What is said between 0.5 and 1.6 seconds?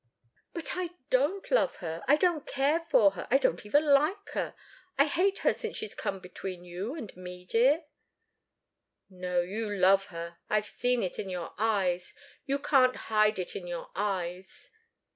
"But I don't